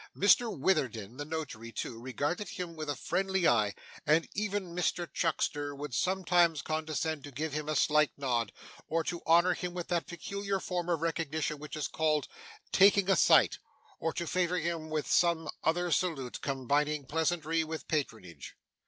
[0.17, 5.75] Mr Witherden the notary, too, regarded him with a friendly eye; and even Mr Chuckster
[5.75, 8.51] would sometimes condescend to give him a slight nod,
[8.87, 12.27] or to honour him with that peculiar form of recognition which is called
[12.71, 13.59] 'taking a sight,'
[13.99, 18.55] or to favour him with some other salute combining pleasantry with patronage.